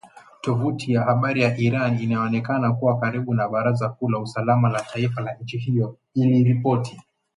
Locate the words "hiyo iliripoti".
5.57-6.99